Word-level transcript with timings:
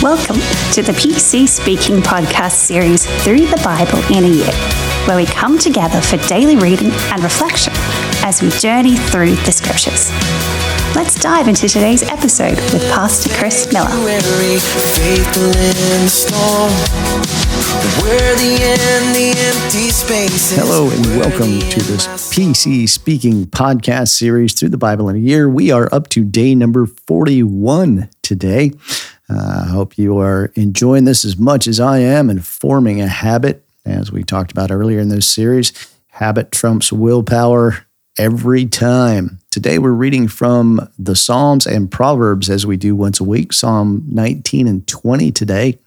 Welcome 0.00 0.36
to 0.74 0.82
the 0.82 0.92
PC 0.92 1.48
Speaking 1.48 1.96
podcast 1.96 2.52
series 2.52 3.04
Through 3.24 3.46
the 3.46 3.60
Bible 3.64 3.98
in 4.16 4.22
a 4.22 4.28
Year, 4.28 4.52
where 5.08 5.16
we 5.16 5.26
come 5.26 5.58
together 5.58 6.00
for 6.00 6.18
daily 6.28 6.54
reading 6.54 6.92
and 7.10 7.20
reflection 7.24 7.72
as 8.22 8.40
we 8.40 8.48
journey 8.50 8.96
through 8.96 9.34
the 9.34 9.50
scriptures. 9.50 10.12
Let's 10.94 11.20
dive 11.20 11.48
into 11.48 11.68
today's 11.68 12.04
episode 12.04 12.54
with 12.72 12.88
Pastor 12.92 13.28
Chris 13.34 13.72
Miller. 13.72 13.88
Hello, 20.54 20.90
and 20.90 21.06
welcome 21.18 21.58
to 21.58 21.82
this 21.82 22.06
PC 22.06 22.88
Speaking 22.88 23.46
podcast 23.46 24.10
series 24.10 24.54
through 24.54 24.68
the 24.68 24.78
Bible 24.78 25.08
in 25.08 25.16
a 25.16 25.18
year. 25.18 25.48
We 25.48 25.72
are 25.72 25.92
up 25.92 26.06
to 26.10 26.22
day 26.22 26.54
number 26.54 26.86
41 26.86 28.08
today. 28.22 28.70
Uh, 29.30 29.64
I 29.66 29.68
hope 29.68 29.98
you 29.98 30.18
are 30.18 30.50
enjoying 30.54 31.04
this 31.04 31.24
as 31.24 31.36
much 31.36 31.66
as 31.66 31.80
I 31.80 31.98
am 31.98 32.30
and 32.30 32.44
forming 32.44 33.00
a 33.00 33.08
habit, 33.08 33.64
as 33.84 34.10
we 34.10 34.24
talked 34.24 34.50
about 34.50 34.70
earlier 34.70 35.00
in 35.00 35.08
this 35.08 35.26
series. 35.26 35.72
Habit 36.08 36.50
trumps 36.50 36.92
willpower 36.92 37.86
every 38.18 38.66
time. 38.66 39.38
Today 39.50 39.78
we're 39.78 39.90
reading 39.90 40.28
from 40.28 40.88
the 40.98 41.14
Psalms 41.14 41.66
and 41.66 41.90
Proverbs 41.90 42.50
as 42.50 42.66
we 42.66 42.76
do 42.76 42.96
once 42.96 43.20
a 43.20 43.24
week, 43.24 43.52
Psalm 43.52 44.02
19 44.08 44.66
and 44.66 44.86
20 44.86 45.30
today, 45.30 45.78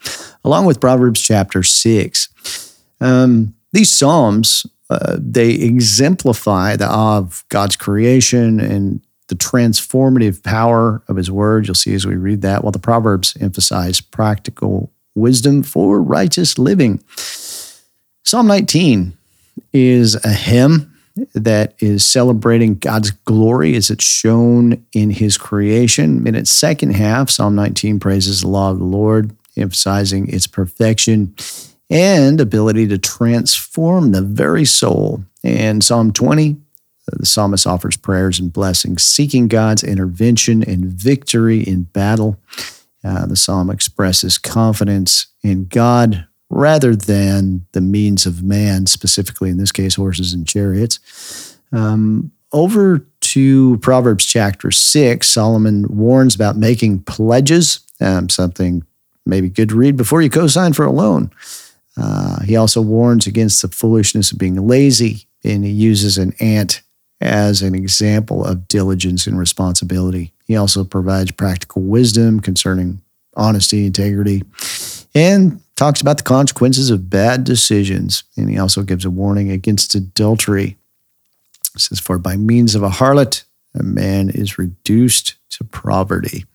along 0.45 0.65
with 0.65 0.79
Proverbs 0.79 1.19
chapter 1.21 1.63
6. 1.63 2.77
Um, 3.01 3.55
these 3.73 3.89
Psalms, 3.89 4.65
uh, 4.89 5.17
they 5.19 5.51
exemplify 5.51 6.75
the 6.75 6.87
awe 6.87 7.17
of 7.17 7.43
God's 7.49 7.75
creation 7.75 8.59
and 8.59 9.01
the 9.31 9.37
transformative 9.37 10.43
power 10.43 11.01
of 11.07 11.15
his 11.15 11.31
word. 11.31 11.65
You'll 11.65 11.73
see 11.73 11.93
as 11.93 12.05
we 12.05 12.17
read 12.17 12.41
that, 12.41 12.65
while 12.65 12.73
the 12.73 12.79
Proverbs 12.79 13.37
emphasize 13.39 14.01
practical 14.01 14.91
wisdom 15.15 15.63
for 15.63 16.01
righteous 16.01 16.59
living. 16.59 17.01
Psalm 17.15 18.47
19 18.47 19.17
is 19.71 20.15
a 20.25 20.33
hymn 20.33 20.93
that 21.33 21.75
is 21.79 22.05
celebrating 22.05 22.75
God's 22.75 23.11
glory 23.11 23.77
as 23.77 23.89
it's 23.89 24.03
shown 24.03 24.85
in 24.91 25.11
his 25.11 25.37
creation. 25.37 26.27
In 26.27 26.35
its 26.35 26.51
second 26.51 26.91
half, 26.97 27.29
Psalm 27.29 27.55
19 27.55 28.01
praises 28.01 28.41
the 28.41 28.49
law 28.49 28.71
of 28.71 28.79
the 28.79 28.83
Lord, 28.83 29.33
emphasizing 29.55 30.27
its 30.27 30.45
perfection 30.45 31.33
and 31.89 32.41
ability 32.41 32.85
to 32.89 32.97
transform 32.97 34.11
the 34.11 34.21
very 34.21 34.65
soul. 34.65 35.23
And 35.41 35.81
Psalm 35.81 36.11
20 36.11 36.57
the 37.17 37.25
psalmist 37.25 37.67
offers 37.67 37.97
prayers 37.97 38.39
and 38.39 38.51
blessings, 38.51 39.03
seeking 39.03 39.47
God's 39.47 39.83
intervention 39.83 40.63
and 40.63 40.85
victory 40.85 41.61
in 41.61 41.83
battle. 41.83 42.39
Uh, 43.03 43.25
the 43.25 43.35
psalm 43.35 43.69
expresses 43.69 44.37
confidence 44.37 45.27
in 45.43 45.65
God 45.65 46.27
rather 46.49 46.95
than 46.95 47.65
the 47.71 47.81
means 47.81 48.25
of 48.25 48.43
man, 48.43 48.85
specifically 48.85 49.49
in 49.49 49.57
this 49.57 49.71
case, 49.71 49.95
horses 49.95 50.33
and 50.33 50.47
chariots. 50.47 51.57
Um, 51.71 52.31
over 52.51 53.07
to 53.21 53.77
Proverbs 53.77 54.25
chapter 54.25 54.71
6, 54.71 55.27
Solomon 55.27 55.85
warns 55.89 56.35
about 56.35 56.57
making 56.57 57.03
pledges, 57.03 57.79
um, 58.01 58.27
something 58.27 58.83
maybe 59.25 59.49
good 59.49 59.69
to 59.69 59.75
read 59.75 59.95
before 59.95 60.21
you 60.21 60.29
co 60.29 60.47
sign 60.47 60.73
for 60.73 60.85
a 60.85 60.91
loan. 60.91 61.31
Uh, 61.97 62.41
he 62.41 62.55
also 62.55 62.81
warns 62.81 63.27
against 63.27 63.61
the 63.61 63.67
foolishness 63.67 64.31
of 64.31 64.37
being 64.37 64.67
lazy, 64.67 65.27
and 65.43 65.63
he 65.63 65.71
uses 65.71 66.17
an 66.17 66.33
ant 66.39 66.81
as 67.21 67.61
an 67.61 67.75
example 67.75 68.43
of 68.43 68.67
diligence 68.67 69.27
and 69.27 69.37
responsibility. 69.37 70.33
He 70.45 70.55
also 70.55 70.83
provides 70.83 71.31
practical 71.31 71.83
wisdom 71.83 72.39
concerning 72.39 73.01
honesty, 73.35 73.85
integrity, 73.85 74.43
and 75.13 75.61
talks 75.75 76.01
about 76.01 76.17
the 76.17 76.23
consequences 76.23 76.89
of 76.89 77.09
bad 77.09 77.43
decisions. 77.43 78.23
And 78.35 78.49
he 78.49 78.57
also 78.57 78.81
gives 78.81 79.05
a 79.05 79.09
warning 79.09 79.51
against 79.51 79.95
adultery. 79.95 80.77
It 81.75 81.81
says, 81.81 81.99
For 81.99 82.17
by 82.17 82.35
means 82.35 82.75
of 82.75 82.83
a 82.83 82.89
harlot, 82.89 83.43
a 83.75 83.83
man 83.83 84.29
is 84.29 84.57
reduced 84.57 85.35
to 85.51 85.63
poverty. 85.63 86.45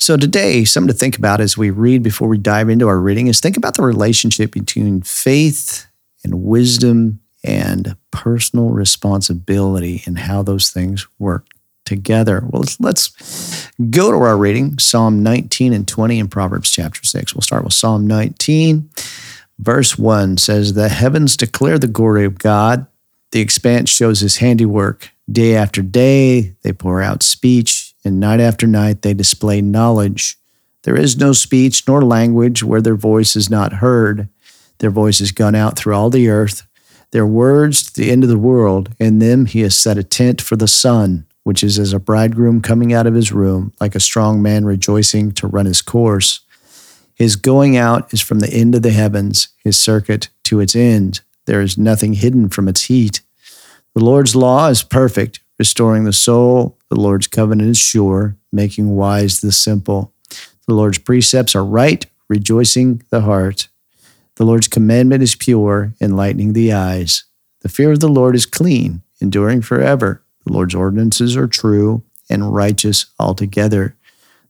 So, 0.00 0.16
today, 0.16 0.64
something 0.64 0.92
to 0.92 0.98
think 0.98 1.18
about 1.18 1.40
as 1.40 1.58
we 1.58 1.70
read 1.70 2.02
before 2.02 2.28
we 2.28 2.38
dive 2.38 2.68
into 2.68 2.88
our 2.88 2.98
reading 2.98 3.26
is 3.26 3.40
think 3.40 3.56
about 3.56 3.74
the 3.74 3.82
relationship 3.82 4.52
between 4.52 5.02
faith 5.02 5.86
and 6.24 6.42
wisdom 6.44 7.20
and 7.44 7.96
personal 8.10 8.70
responsibility 8.70 10.02
and 10.06 10.18
how 10.18 10.42
those 10.42 10.70
things 10.70 11.06
work 11.18 11.46
together. 11.84 12.42
Well, 12.50 12.60
let's, 12.60 12.80
let's 12.80 13.70
go 13.90 14.10
to 14.10 14.18
our 14.18 14.36
reading 14.36 14.78
Psalm 14.78 15.22
19 15.22 15.72
and 15.72 15.88
20 15.88 16.20
and 16.20 16.30
Proverbs 16.30 16.70
chapter 16.70 17.02
6. 17.04 17.34
We'll 17.34 17.42
start 17.42 17.64
with 17.64 17.72
Psalm 17.72 18.06
19. 18.06 18.90
Verse 19.58 19.98
1 19.98 20.36
says, 20.36 20.74
The 20.74 20.88
heavens 20.88 21.36
declare 21.36 21.78
the 21.78 21.86
glory 21.86 22.24
of 22.24 22.38
God, 22.38 22.86
the 23.32 23.40
expanse 23.40 23.90
shows 23.90 24.20
his 24.20 24.36
handiwork. 24.36 25.10
Day 25.30 25.56
after 25.56 25.82
day, 25.82 26.54
they 26.62 26.72
pour 26.72 27.02
out 27.02 27.22
speech, 27.22 27.94
and 28.04 28.20
night 28.20 28.40
after 28.40 28.66
night, 28.66 29.02
they 29.02 29.14
display 29.14 29.60
knowledge. 29.60 30.38
There 30.82 30.96
is 30.96 31.18
no 31.18 31.32
speech 31.32 31.86
nor 31.88 32.02
language 32.02 32.62
where 32.62 32.80
their 32.80 32.94
voice 32.94 33.34
is 33.34 33.50
not 33.50 33.74
heard. 33.74 34.28
Their 34.78 34.90
voice 34.90 35.18
has 35.18 35.32
gone 35.32 35.54
out 35.54 35.76
through 35.76 35.94
all 35.94 36.08
the 36.08 36.28
earth 36.28 36.67
their 37.10 37.26
words 37.26 37.82
to 37.82 38.00
the 38.00 38.10
end 38.10 38.22
of 38.22 38.30
the 38.30 38.38
world. 38.38 38.90
In 38.98 39.18
them 39.18 39.46
he 39.46 39.60
has 39.60 39.76
set 39.76 39.98
a 39.98 40.02
tent 40.02 40.40
for 40.40 40.56
the 40.56 40.68
sun, 40.68 41.26
which 41.44 41.64
is 41.64 41.78
as 41.78 41.92
a 41.92 41.98
bridegroom 41.98 42.60
coming 42.60 42.92
out 42.92 43.06
of 43.06 43.14
his 43.14 43.32
room, 43.32 43.72
like 43.80 43.94
a 43.94 44.00
strong 44.00 44.42
man 44.42 44.64
rejoicing 44.64 45.32
to 45.32 45.46
run 45.46 45.66
his 45.66 45.82
course. 45.82 46.40
His 47.14 47.36
going 47.36 47.76
out 47.76 48.12
is 48.12 48.20
from 48.20 48.38
the 48.38 48.52
end 48.52 48.74
of 48.74 48.82
the 48.82 48.92
heavens, 48.92 49.48
his 49.64 49.78
circuit 49.78 50.28
to 50.44 50.60
its 50.60 50.76
end. 50.76 51.20
There 51.46 51.60
is 51.60 51.78
nothing 51.78 52.12
hidden 52.12 52.48
from 52.48 52.68
its 52.68 52.82
heat. 52.84 53.22
The 53.94 54.04
Lord's 54.04 54.36
law 54.36 54.68
is 54.68 54.82
perfect, 54.82 55.40
restoring 55.58 56.04
the 56.04 56.12
soul. 56.12 56.78
The 56.90 57.00
Lord's 57.00 57.26
covenant 57.26 57.70
is 57.70 57.78
sure, 57.78 58.36
making 58.52 58.90
wise 58.94 59.40
the 59.40 59.50
simple. 59.50 60.12
The 60.66 60.74
Lord's 60.74 60.98
precepts 60.98 61.56
are 61.56 61.64
right, 61.64 62.04
rejoicing 62.28 63.02
the 63.10 63.22
heart. 63.22 63.68
The 64.38 64.44
Lord's 64.44 64.68
commandment 64.68 65.20
is 65.20 65.34
pure, 65.34 65.94
enlightening 66.00 66.52
the 66.52 66.72
eyes. 66.72 67.24
The 67.62 67.68
fear 67.68 67.90
of 67.90 67.98
the 67.98 68.08
Lord 68.08 68.36
is 68.36 68.46
clean, 68.46 69.02
enduring 69.20 69.62
forever. 69.62 70.22
The 70.46 70.52
Lord's 70.52 70.76
ordinances 70.76 71.36
are 71.36 71.48
true 71.48 72.04
and 72.30 72.54
righteous 72.54 73.06
altogether. 73.18 73.96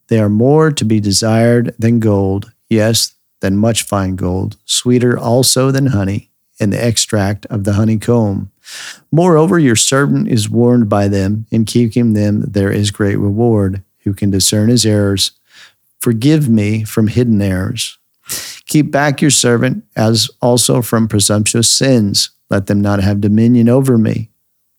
They 0.09 0.21
are 0.21 0.29
more 0.29 0.71
to 0.71 0.85
be 0.85 1.01
desired 1.01 1.75
than 1.79 2.01
gold, 2.01 2.53
yes, 2.69 3.15
than 3.41 3.57
much 3.57 3.83
fine 3.83 4.15
gold, 4.15 4.59
sweeter 4.67 5.19
also 5.19 5.71
than 5.71 5.87
honey, 5.87 6.29
and 6.61 6.71
the 6.71 6.85
extract 6.85 7.47
of 7.47 7.65
the 7.65 7.73
honeycomb. 7.73 8.51
Moreover, 9.11 9.59
your 9.59 9.77
servant 9.77 10.29
is 10.29 10.51
warned 10.51 10.91
by 10.91 11.09
them, 11.09 11.47
in 11.51 11.65
keeping 11.65 12.13
them 12.13 12.43
there 12.43 12.71
is 12.71 12.91
great 12.91 13.17
reward. 13.17 13.83
Who 14.01 14.13
can 14.13 14.31
discern 14.31 14.69
his 14.69 14.85
errors? 14.85 15.33
Forgive 15.99 16.47
me 16.47 16.85
from 16.85 17.07
hidden 17.07 17.41
errors. 17.41 17.98
Keep 18.67 18.91
back 18.91 19.23
your 19.23 19.31
servant, 19.31 19.85
as 19.97 20.31
also 20.41 20.83
from 20.83 21.09
presumptuous 21.09 21.71
sins. 21.71 22.31
Let 22.51 22.67
them 22.67 22.81
not 22.81 23.01
have 23.03 23.21
dominion 23.21 23.69
over 23.69 23.97
me. 23.99 24.31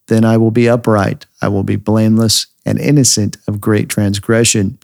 Then 0.07 0.25
I 0.25 0.37
will 0.37 0.51
be 0.51 0.67
upright, 0.67 1.25
I 1.41 1.49
will 1.49 1.63
be 1.63 1.75
blameless 1.75 2.47
and 2.65 2.79
innocent 2.79 3.37
of 3.47 3.61
great 3.61 3.89
transgression. 3.89 4.77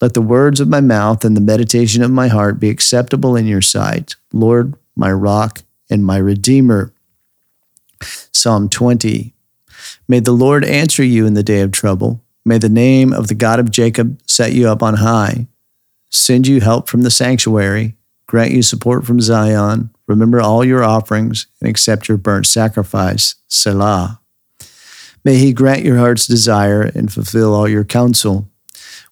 Let 0.00 0.14
the 0.14 0.22
words 0.22 0.60
of 0.60 0.68
my 0.68 0.80
mouth 0.80 1.24
and 1.24 1.36
the 1.36 1.40
meditation 1.40 2.02
of 2.02 2.10
my 2.10 2.28
heart 2.28 2.58
be 2.58 2.70
acceptable 2.70 3.36
in 3.36 3.46
your 3.46 3.60
sight, 3.60 4.14
Lord, 4.32 4.74
my 4.96 5.12
rock 5.12 5.62
and 5.90 6.04
my 6.04 6.16
redeemer. 6.16 6.92
Psalm 8.32 8.68
20. 8.68 9.34
May 10.08 10.20
the 10.20 10.32
Lord 10.32 10.64
answer 10.64 11.04
you 11.04 11.26
in 11.26 11.34
the 11.34 11.42
day 11.42 11.60
of 11.60 11.72
trouble. 11.72 12.22
May 12.44 12.58
the 12.58 12.68
name 12.68 13.12
of 13.12 13.28
the 13.28 13.34
God 13.34 13.60
of 13.60 13.70
Jacob 13.70 14.20
set 14.26 14.52
you 14.52 14.68
up 14.68 14.82
on 14.82 14.94
high. 14.94 15.46
Send 16.08 16.46
you 16.46 16.60
help 16.60 16.88
from 16.88 17.02
the 17.02 17.10
sanctuary 17.10 17.96
grant 18.30 18.52
you 18.52 18.62
support 18.62 19.04
from 19.04 19.20
Zion, 19.20 19.90
remember 20.06 20.40
all 20.40 20.64
your 20.64 20.84
offerings, 20.84 21.48
and 21.60 21.68
accept 21.68 22.06
your 22.06 22.16
burnt 22.16 22.46
sacrifice. 22.46 23.34
Selah. 23.48 24.20
May 25.24 25.34
he 25.34 25.52
grant 25.52 25.82
your 25.82 25.96
heart's 25.96 26.28
desire 26.28 26.82
and 26.82 27.12
fulfill 27.12 27.52
all 27.52 27.68
your 27.68 27.82
counsel. 27.82 28.48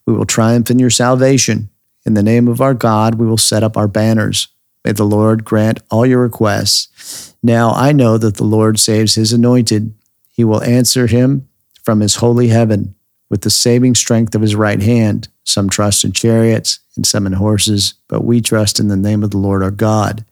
We 0.06 0.12
will 0.12 0.24
triumph 0.24 0.70
in 0.70 0.78
your 0.78 0.88
salvation. 0.88 1.68
In 2.06 2.14
the 2.14 2.22
name 2.22 2.46
of 2.46 2.60
our 2.60 2.74
God, 2.74 3.16
we 3.16 3.26
will 3.26 3.36
set 3.36 3.64
up 3.64 3.76
our 3.76 3.88
banners. 3.88 4.46
May 4.84 4.92
the 4.92 5.02
Lord 5.02 5.44
grant 5.44 5.80
all 5.90 6.06
your 6.06 6.22
requests. 6.22 7.34
Now 7.42 7.72
I 7.72 7.90
know 7.90 8.18
that 8.18 8.36
the 8.36 8.44
Lord 8.44 8.78
saves 8.78 9.16
his 9.16 9.32
anointed. 9.32 9.92
He 10.30 10.44
will 10.44 10.62
answer 10.62 11.08
him 11.08 11.48
from 11.82 11.98
his 11.98 12.14
holy 12.14 12.48
heaven 12.48 12.94
with 13.28 13.40
the 13.40 13.50
saving 13.50 13.96
strength 13.96 14.36
of 14.36 14.42
his 14.42 14.54
right 14.54 14.80
hand. 14.80 15.26
Some 15.48 15.70
trust 15.70 16.04
in 16.04 16.12
chariots 16.12 16.80
and 16.94 17.06
some 17.06 17.26
in 17.26 17.32
horses, 17.32 17.94
but 18.06 18.22
we 18.22 18.42
trust 18.42 18.78
in 18.78 18.88
the 18.88 18.96
name 18.98 19.24
of 19.24 19.30
the 19.30 19.38
Lord 19.38 19.62
our 19.62 19.70
God. 19.70 20.26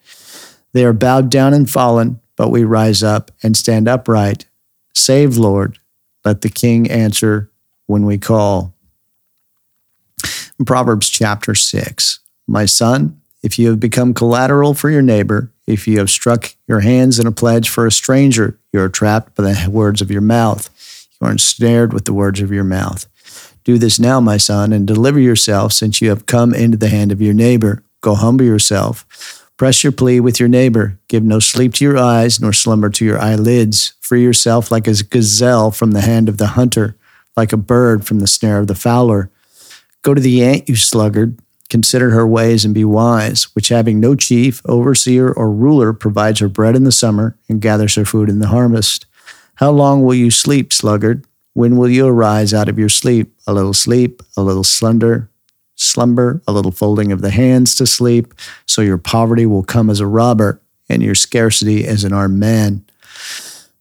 They 0.75 0.85
are 0.85 0.93
bowed 0.93 1.31
down 1.31 1.55
and 1.55 1.71
fallen, 1.71 2.21
but 2.37 2.51
we 2.51 2.65
rise 2.65 3.03
up 3.03 3.31
and 3.43 3.57
stand 3.57 3.89
upright. 3.89 4.45
Save, 4.95 5.39
Lord. 5.39 5.79
Let 6.23 6.43
the 6.43 6.51
King 6.51 6.91
answer 6.91 7.51
when 7.87 8.05
we 8.05 8.19
call. 8.19 8.75
Proverbs 10.67 11.09
chapter 11.09 11.55
6, 11.55 12.21
my 12.47 12.67
son, 12.67 13.19
if 13.43 13.59
you 13.59 13.71
have 13.71 13.81
become 13.81 14.13
collateral 14.13 14.75
for 14.75 14.91
your 14.91 15.03
neighbor, 15.03 15.51
if 15.67 15.89
you 15.89 15.99
have 15.99 16.11
struck 16.11 16.55
your 16.69 16.81
hands 16.81 17.19
in 17.19 17.27
a 17.27 17.33
pledge 17.33 17.71
for 17.71 17.87
a 17.87 17.93
stranger, 17.93 18.59
you 18.71 18.81
are 18.81 18.91
trapped 18.91 19.35
by 19.35 19.45
the 19.45 19.71
words 19.71 20.03
of 20.03 20.11
your 20.11 20.21
mouth. 20.21 20.69
You 21.21 21.29
are 21.29 21.33
ensnared 21.33 21.95
with 21.95 22.05
the 22.05 22.13
words 22.13 22.41
of 22.43 22.53
your 22.53 22.65
mouth. 22.65 23.07
Do 23.67 23.79
this 23.79 23.99
now, 23.99 24.21
my 24.21 24.37
son, 24.37 24.73
and 24.73 24.87
deliver 24.87 25.19
yourself, 25.19 25.73
since 25.73 26.01
you 26.01 26.09
have 26.11 26.27
come 26.27 26.55
into 26.55 26.77
the 26.77 26.89
hand 26.89 27.11
of 27.11 27.21
your 27.21 27.35
neighbor. 27.35 27.83
Go 28.01 28.15
humble 28.15 28.45
yourself. 28.45 29.05
Press 29.57 29.83
your 29.83 29.91
plea 29.91 30.21
with 30.21 30.39
your 30.39 30.49
neighbor. 30.49 31.01
Give 31.09 31.25
no 31.25 31.41
sleep 31.41 31.75
to 31.75 31.85
your 31.85 31.99
eyes, 31.99 32.39
nor 32.39 32.53
slumber 32.53 32.91
to 32.91 33.05
your 33.05 33.19
eyelids. 33.19 33.95
Free 34.01 34.23
yourself 34.23 34.71
like 34.71 34.87
a 34.87 34.95
gazelle 35.03 35.73
from 35.73 35.91
the 35.91 36.03
hand 36.03 36.29
of 36.29 36.39
the 36.39 36.47
hunter, 36.47 36.95
like 37.37 37.53
a 37.53 37.57
bird 37.57 38.07
from 38.07 38.21
the 38.21 38.29
snare 38.29 38.61
of 38.61 38.69
the 38.69 38.77
fowler. 38.77 39.33
Go 40.03 40.15
to 40.15 40.21
the 40.21 40.45
ant, 40.45 40.69
you 40.69 40.77
sluggard. 40.77 41.37
Consider 41.69 42.11
her 42.11 42.25
ways 42.25 42.65
and 42.65 42.73
be 42.73 42.85
wise, 42.85 43.49
which 43.57 43.71
having 43.71 43.99
no 43.99 44.15
chief, 44.15 44.63
overseer, 44.67 45.33
or 45.33 45.51
ruler 45.51 45.93
provides 45.93 46.39
her 46.39 46.49
bread 46.49 46.77
in 46.77 46.85
the 46.85 46.93
summer 46.93 47.37
and 47.49 47.61
gathers 47.61 47.97
her 47.97 48.05
food 48.05 48.29
in 48.29 48.39
the 48.39 48.47
harvest. 48.47 49.07
How 49.57 49.73
long 49.73 50.05
will 50.05 50.15
you 50.15 50.31
sleep, 50.31 50.73
sluggard? 50.73 51.25
When 51.57 51.79
will 51.79 51.89
you 51.89 52.07
arise 52.07 52.53
out 52.53 52.69
of 52.69 52.79
your 52.79 52.91
sleep? 52.91 53.35
A 53.47 53.55
little 53.55 53.73
sleep, 53.73 54.21
a 54.37 54.43
little 54.43 54.63
slumber, 54.63 55.31
slumber, 55.75 56.43
a 56.47 56.53
little 56.53 56.71
folding 56.71 57.13
of 57.13 57.23
the 57.23 57.31
hands 57.31 57.75
to 57.77 57.87
sleep, 57.87 58.35
so 58.67 58.83
your 58.83 58.99
poverty 58.99 59.47
will 59.47 59.63
come 59.63 59.89
as 59.89 59.99
a 59.99 60.07
robber 60.07 60.61
and 60.91 61.03
your 61.03 61.15
scarcity 61.15 61.87
as 61.87 62.05
an 62.05 62.13
armed 62.13 62.39
man. 62.39 62.85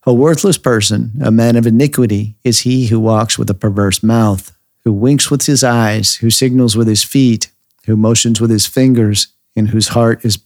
A 0.05 0.13
worthless 0.13 0.57
person, 0.57 1.11
a 1.21 1.31
man 1.31 1.57
of 1.57 1.67
iniquity, 1.67 2.37
is 2.45 2.61
he 2.61 2.85
who 2.85 2.97
walks 2.97 3.37
with 3.37 3.49
a 3.49 3.53
perverse 3.53 4.01
mouth, 4.01 4.57
who 4.85 4.93
winks 4.93 5.29
with 5.29 5.45
his 5.45 5.61
eyes, 5.61 6.15
who 6.15 6.29
signals 6.29 6.77
with 6.77 6.87
his 6.87 7.03
feet, 7.03 7.51
who 7.87 7.97
motions 7.97 8.39
with 8.39 8.51
his 8.51 8.65
fingers, 8.65 9.27
in 9.53 9.65
whose 9.65 9.89
heart 9.89 10.23
is 10.23 10.39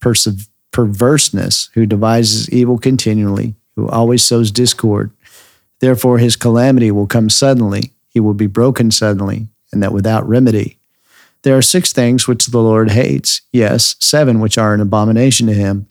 perverseness, 0.00 1.68
who 1.74 1.84
devises 1.84 2.48
evil 2.48 2.78
continually, 2.78 3.54
who 3.76 3.86
always 3.86 4.22
sows 4.22 4.50
discord. 4.50 5.10
Therefore, 5.80 6.18
his 6.18 6.36
calamity 6.36 6.90
will 6.90 7.06
come 7.06 7.28
suddenly, 7.28 7.92
he 8.08 8.20
will 8.20 8.34
be 8.34 8.46
broken 8.46 8.90
suddenly, 8.90 9.48
and 9.72 9.82
that 9.82 9.92
without 9.92 10.26
remedy. 10.28 10.78
There 11.42 11.56
are 11.56 11.62
six 11.62 11.92
things 11.92 12.26
which 12.26 12.46
the 12.46 12.60
Lord 12.60 12.92
hates, 12.92 13.42
yes, 13.52 13.96
seven 14.00 14.40
which 14.40 14.56
are 14.56 14.72
an 14.72 14.80
abomination 14.80 15.46
to 15.48 15.54
him 15.54 15.88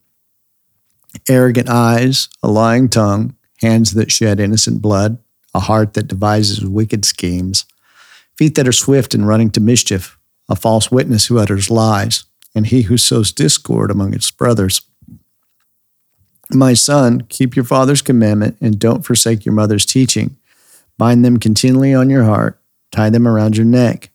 arrogant 1.30 1.70
eyes, 1.70 2.28
a 2.42 2.48
lying 2.48 2.90
tongue, 2.90 3.36
hands 3.62 3.94
that 3.94 4.12
shed 4.12 4.40
innocent 4.40 4.82
blood, 4.82 5.18
a 5.54 5.60
heart 5.60 5.94
that 5.94 6.08
devises 6.08 6.66
wicked 6.66 7.06
schemes, 7.06 7.66
feet 8.36 8.56
that 8.56 8.68
are 8.68 8.74
swift 8.74 9.14
in 9.14 9.26
running 9.26 9.52
to 9.52 9.62
mischief, 9.62 10.18
a 10.50 10.56
false 10.56 10.92
witness 10.92 11.28
who 11.28 11.38
utters 11.38 11.70
lies, 11.70 12.26
and 12.56 12.68
he 12.68 12.84
who 12.84 12.98
sows 12.98 13.32
discord 13.32 13.92
among 13.92 14.14
his 14.14 14.32
brothers. 14.32 14.82
My 16.54 16.74
son, 16.74 17.22
keep 17.30 17.56
your 17.56 17.66
father's 17.66 18.02
commandment 18.02 18.58
and 18.62 18.80
don't 18.80 19.06
forsake 19.06 19.46
your 19.46 19.56
mother's 19.56 19.86
teaching. 19.86 20.38
Bind 20.98 21.26
them 21.26 21.38
continually 21.38 21.94
on 21.94 22.10
your 22.10 22.24
heart, 22.24 22.60
tie 22.92 23.10
them 23.10 23.28
around 23.28 23.58
your 23.58 23.66
neck. 23.66 24.12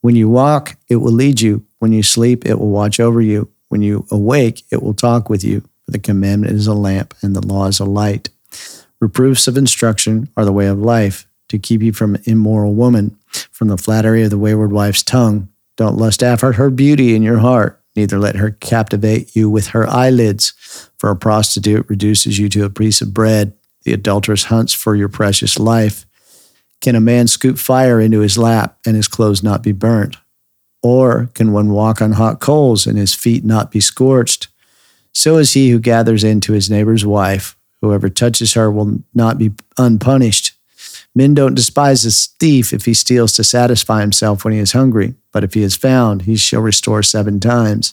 When 0.00 0.16
you 0.16 0.28
walk, 0.28 0.76
it 0.88 0.96
will 0.96 1.12
lead 1.12 1.40
you. 1.40 1.64
When 1.78 1.92
you 1.92 2.02
sleep, 2.02 2.44
it 2.44 2.58
will 2.58 2.70
watch 2.70 2.98
over 2.98 3.20
you. 3.20 3.50
When 3.68 3.82
you 3.82 4.06
awake, 4.10 4.62
it 4.70 4.82
will 4.82 4.94
talk 4.94 5.28
with 5.28 5.44
you. 5.44 5.60
For 5.84 5.92
the 5.92 5.98
commandment 5.98 6.52
is 6.52 6.66
a 6.66 6.74
lamp 6.74 7.14
and 7.22 7.34
the 7.34 7.46
law 7.46 7.66
is 7.66 7.78
a 7.78 7.84
light. 7.84 8.28
Reproofs 9.00 9.46
of 9.46 9.56
instruction 9.56 10.28
are 10.36 10.44
the 10.44 10.52
way 10.52 10.66
of 10.66 10.78
life, 10.78 11.26
to 11.48 11.58
keep 11.58 11.82
you 11.82 11.92
from 11.92 12.16
immoral 12.24 12.74
woman, 12.74 13.16
from 13.52 13.68
the 13.68 13.76
flattery 13.76 14.24
of 14.24 14.30
the 14.30 14.38
wayward 14.38 14.72
wife's 14.72 15.02
tongue. 15.02 15.48
Don't 15.76 15.96
lust 15.96 16.22
after 16.22 16.52
her 16.52 16.70
beauty 16.70 17.14
in 17.14 17.22
your 17.22 17.38
heart, 17.38 17.80
neither 17.96 18.18
let 18.18 18.36
her 18.36 18.50
captivate 18.50 19.34
you 19.34 19.48
with 19.48 19.68
her 19.68 19.86
eyelids. 19.88 20.52
For 20.98 21.10
a 21.10 21.16
prostitute 21.16 21.88
reduces 21.88 22.38
you 22.38 22.48
to 22.50 22.64
a 22.64 22.70
piece 22.70 23.00
of 23.00 23.14
bread. 23.14 23.52
The 23.84 23.92
adulteress 23.92 24.44
hunts 24.44 24.72
for 24.72 24.94
your 24.94 25.08
precious 25.08 25.58
life. 25.58 26.06
Can 26.80 26.94
a 26.94 27.00
man 27.00 27.26
scoop 27.26 27.58
fire 27.58 28.00
into 28.00 28.20
his 28.20 28.36
lap 28.36 28.78
and 28.86 28.96
his 28.96 29.08
clothes 29.08 29.42
not 29.42 29.62
be 29.62 29.72
burnt? 29.72 30.16
Or 30.82 31.30
can 31.34 31.52
one 31.52 31.70
walk 31.70 32.02
on 32.02 32.12
hot 32.12 32.40
coals 32.40 32.86
and 32.86 32.98
his 32.98 33.14
feet 33.14 33.44
not 33.44 33.70
be 33.70 33.80
scorched? 33.80 34.48
So 35.12 35.38
is 35.38 35.54
he 35.54 35.70
who 35.70 35.78
gathers 35.78 36.22
into 36.22 36.52
his 36.52 36.70
neighbor's 36.70 37.06
wife. 37.06 37.56
Whoever 37.80 38.08
touches 38.08 38.54
her 38.54 38.70
will 38.70 39.02
not 39.14 39.38
be 39.38 39.52
unpunished. 39.78 40.52
Men 41.14 41.34
don't 41.34 41.54
despise 41.54 42.04
a 42.04 42.10
thief 42.38 42.72
if 42.72 42.84
he 42.84 42.94
steals 42.94 43.32
to 43.34 43.44
satisfy 43.44 44.02
himself 44.02 44.44
when 44.44 44.52
he 44.52 44.58
is 44.58 44.72
hungry, 44.72 45.14
but 45.36 45.44
if 45.44 45.52
he 45.52 45.62
is 45.62 45.76
found, 45.76 46.22
he 46.22 46.34
shall 46.34 46.62
restore 46.62 47.02
seven 47.02 47.38
times. 47.38 47.92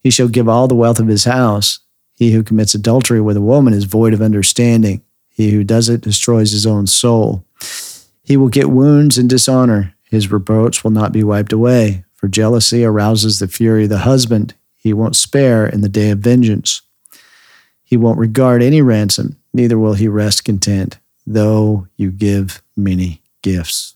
He 0.00 0.10
shall 0.10 0.26
give 0.26 0.48
all 0.48 0.66
the 0.66 0.74
wealth 0.74 0.98
of 0.98 1.06
his 1.06 1.22
house. 1.22 1.78
He 2.14 2.32
who 2.32 2.42
commits 2.42 2.74
adultery 2.74 3.20
with 3.20 3.36
a 3.36 3.40
woman 3.40 3.74
is 3.74 3.84
void 3.84 4.12
of 4.12 4.20
understanding. 4.20 5.00
He 5.28 5.52
who 5.52 5.62
does 5.62 5.88
it 5.88 6.00
destroys 6.00 6.50
his 6.50 6.66
own 6.66 6.88
soul. 6.88 7.44
He 8.24 8.36
will 8.36 8.48
get 8.48 8.70
wounds 8.70 9.18
and 9.18 9.30
dishonor. 9.30 9.94
His 10.02 10.32
reproach 10.32 10.82
will 10.82 10.90
not 10.90 11.12
be 11.12 11.22
wiped 11.22 11.52
away, 11.52 12.02
for 12.12 12.26
jealousy 12.26 12.84
arouses 12.84 13.38
the 13.38 13.46
fury 13.46 13.84
of 13.84 13.90
the 13.90 13.98
husband. 13.98 14.54
He 14.76 14.92
won't 14.92 15.14
spare 15.14 15.68
in 15.68 15.82
the 15.82 15.88
day 15.88 16.10
of 16.10 16.18
vengeance. 16.18 16.82
He 17.84 17.96
won't 17.96 18.18
regard 18.18 18.64
any 18.64 18.82
ransom, 18.82 19.36
neither 19.54 19.78
will 19.78 19.94
he 19.94 20.08
rest 20.08 20.44
content, 20.44 20.98
though 21.24 21.86
you 21.96 22.10
give 22.10 22.64
many 22.76 23.22
gifts. 23.42 23.94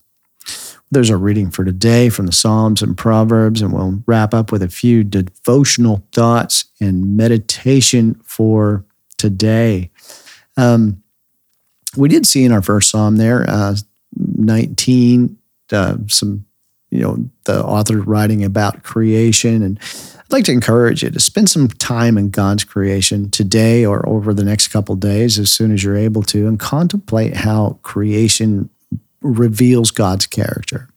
There's 0.95 1.11
our 1.11 1.19
reading 1.19 1.51
for 1.51 1.65
today 1.65 2.09
from 2.09 2.27
the 2.27 2.33
Psalms 2.33 2.81
and 2.81 2.97
Proverbs, 2.97 3.61
and 3.61 3.73
we'll 3.73 4.01
wrap 4.07 4.33
up 4.33 4.53
with 4.53 4.63
a 4.63 4.69
few 4.69 5.03
devotional 5.03 6.07
thoughts 6.13 6.67
and 6.81 7.17
meditation 7.17 8.15
for 8.23 8.85
today. 9.19 9.91
Um, 10.57 11.03
we 11.97 12.09
did 12.09 12.27
see 12.29 12.45
in 12.45 12.53
our 12.53 12.63
first 12.63 12.91
psalm 12.91 13.17
there, 13.17 13.45
uh, 13.49 13.75
19, 14.17 15.37
uh, 15.73 15.97
some, 16.07 16.47
you 16.91 17.01
know, 17.01 17.29
the 17.43 17.65
author 17.65 18.01
writing 18.01 18.45
about 18.45 18.85
creation 18.85 19.65
and 19.65 19.81
I'd 20.25 20.33
like 20.33 20.45
to 20.45 20.53
encourage 20.53 21.03
you 21.03 21.11
to 21.11 21.21
spend 21.21 21.51
some 21.51 21.69
time 21.69 22.17
in 22.17 22.31
God's 22.31 22.65
creation 22.65 23.31
today 23.31 23.85
or 23.85 24.09
over 24.09 24.33
the 24.33 24.45
next 24.45 24.69
couple 24.69 24.97
days 24.97 25.39
as 25.39 25.51
soon 25.51 25.71
as 25.71 25.85
you're 25.85 25.97
able 25.97 26.23
to 26.23 26.47
and 26.47 26.59
contemplate 26.59 27.37
how 27.37 27.79
creation 27.83 28.71
reveals 29.25 29.91
God's 29.91 30.27
character. 30.27 30.89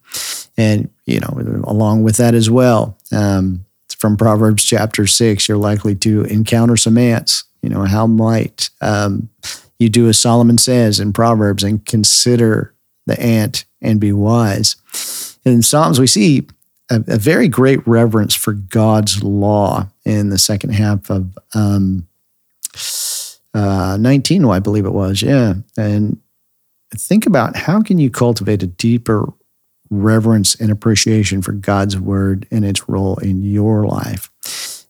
And, 0.57 0.89
you 1.05 1.19
know, 1.19 1.61
along 1.63 2.03
with 2.03 2.17
that 2.17 2.33
as 2.33 2.49
well, 2.49 2.97
um, 3.11 3.65
from 3.97 4.17
Proverbs 4.17 4.63
chapter 4.63 5.07
six, 5.07 5.47
you're 5.47 5.57
likely 5.57 5.95
to 5.95 6.23
encounter 6.23 6.77
some 6.77 6.97
ants. 6.97 7.45
You 7.61 7.69
know, 7.69 7.83
how 7.83 8.05
might 8.05 8.69
um, 8.81 9.29
you 9.79 9.89
do 9.89 10.07
as 10.07 10.19
Solomon 10.19 10.57
says 10.57 10.99
in 10.99 11.13
Proverbs 11.13 11.63
and 11.63 11.85
consider 11.85 12.73
the 13.05 13.19
ant 13.19 13.65
and 13.81 13.99
be 13.99 14.11
wise? 14.11 14.75
In 15.45 15.61
Psalms, 15.61 15.99
we 15.99 16.07
see 16.07 16.47
a, 16.89 17.03
a, 17.07 17.17
very 17.17 17.47
great 17.47 17.85
reverence 17.87 18.35
for 18.35 18.53
God's 18.53 19.23
law 19.23 19.87
in 20.05 20.29
the 20.29 20.37
second 20.37 20.71
half 20.71 21.09
of 21.09 21.37
um, 21.53 22.07
uh, 23.53 23.97
19, 23.99 24.45
I 24.45 24.59
believe 24.59 24.85
it 24.85 24.93
was. 24.93 25.21
Yeah. 25.21 25.55
And 25.77 26.21
think 26.95 27.25
about 27.25 27.55
how 27.55 27.81
can 27.81 27.99
you 27.99 28.09
cultivate 28.09 28.63
a 28.63 28.67
deeper 28.67 29.27
reverence 29.89 30.55
and 30.55 30.71
appreciation 30.71 31.41
for 31.41 31.53
God's 31.53 31.97
word 31.97 32.47
and 32.51 32.65
its 32.65 32.89
role 32.89 33.17
in 33.17 33.41
your 33.41 33.85
life. 33.85 34.29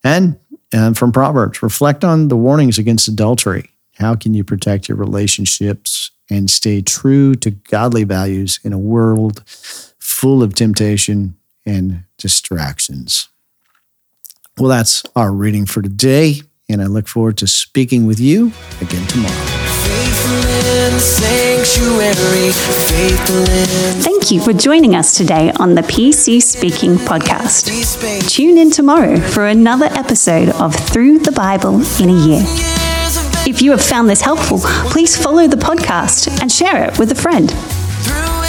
And, 0.04 0.40
and 0.74 0.98
from 0.98 1.12
Proverbs, 1.12 1.62
reflect 1.62 2.04
on 2.04 2.30
the 2.30 2.38
warnings 2.38 2.78
against 2.78 3.08
adultery. 3.08 3.72
How 3.96 4.16
can 4.16 4.34
you 4.34 4.44
protect 4.44 4.88
your 4.88 4.98
relationships 4.98 6.12
and 6.30 6.50
stay 6.50 6.82
true 6.82 7.36
to 7.36 7.52
godly 7.52 8.04
values 8.04 8.60
in 8.64 8.74
a 8.74 8.78
world 8.78 9.44
full 9.48 10.44
of 10.44 10.56
temptation 10.56 11.36
and 11.66 12.04
distractions. 12.18 13.30
Well, 14.58 14.70
that's 14.70 15.04
our 15.16 15.32
reading 15.32 15.66
for 15.66 15.82
today, 15.82 16.42
and 16.68 16.82
I 16.82 16.86
look 16.86 17.08
forward 17.08 17.38
to 17.38 17.48
speaking 17.48 18.08
with 18.08 18.20
you 18.20 18.52
again 18.82 19.06
tomorrow. 19.08 19.87
Thank 24.02 24.32
you 24.32 24.42
for 24.42 24.54
joining 24.54 24.96
us 24.96 25.16
today 25.16 25.52
on 25.60 25.76
the 25.76 25.82
PC 25.82 26.42
Speaking 26.42 26.96
podcast. 26.96 27.70
Tune 28.30 28.58
in 28.58 28.72
tomorrow 28.72 29.18
for 29.20 29.46
another 29.48 29.86
episode 29.88 30.50
of 30.50 30.74
Through 30.76 31.20
the 31.20 31.32
Bible 31.32 31.82
in 32.02 32.10
a 32.10 32.14
Year. 32.26 32.44
If 33.48 33.62
you 33.62 33.72
have 33.72 33.82
found 33.84 34.10
this 34.10 34.22
helpful, 34.22 34.60
please 34.92 35.16
follow 35.16 35.48
the 35.48 35.56
podcast 35.58 36.42
and 36.42 36.52
share 36.52 36.84
it 36.86 36.98
with 37.00 37.12
a 37.12 37.16
friend. 37.16 37.54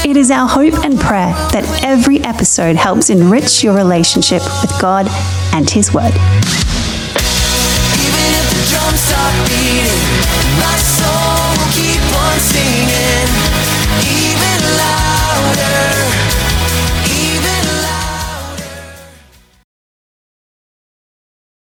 It 0.05 0.17
is 0.17 0.31
our 0.31 0.49
hope 0.49 0.75
and 0.85 0.99
prayer 0.99 1.33
that 1.53 1.65
every 1.85 2.21
episode 2.21 2.77
helps 2.77 3.11
enrich 3.11 3.63
your 3.65 3.75
relationship 3.75 4.43
with 4.63 4.73
God 4.81 5.07
and 5.53 5.69
His 5.69 5.93
Word. 5.93 6.15
Even 6.15 6.21
if 8.39 8.47
the 8.51 8.63
drums 8.71 9.01
stop 9.01 9.33
beating, 9.51 9.99
my 10.63 10.77
soul 10.79 11.48
keep 11.73 12.03
on 12.17 12.39
singing 12.39 13.29
even 14.05 14.61
louder. 14.77 15.98